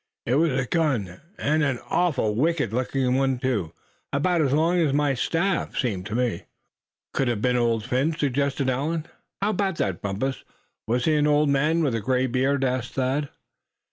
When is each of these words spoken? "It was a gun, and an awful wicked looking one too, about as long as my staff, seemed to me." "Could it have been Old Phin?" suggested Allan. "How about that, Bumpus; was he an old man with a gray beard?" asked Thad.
"It 0.25 0.33
was 0.33 0.49
a 0.53 0.65
gun, 0.65 1.21
and 1.37 1.61
an 1.61 1.77
awful 1.91 2.33
wicked 2.33 2.73
looking 2.73 3.13
one 3.17 3.37
too, 3.37 3.71
about 4.11 4.41
as 4.41 4.51
long 4.51 4.79
as 4.79 4.93
my 4.93 5.13
staff, 5.13 5.77
seemed 5.77 6.07
to 6.07 6.15
me." 6.15 6.45
"Could 7.13 7.27
it 7.27 7.33
have 7.33 7.41
been 7.43 7.55
Old 7.55 7.85
Phin?" 7.85 8.17
suggested 8.17 8.67
Allan. 8.67 9.05
"How 9.43 9.51
about 9.51 9.75
that, 9.75 10.01
Bumpus; 10.01 10.43
was 10.87 11.05
he 11.05 11.13
an 11.17 11.27
old 11.27 11.49
man 11.49 11.83
with 11.83 11.93
a 11.93 12.01
gray 12.01 12.25
beard?" 12.25 12.63
asked 12.63 12.93
Thad. 12.93 13.29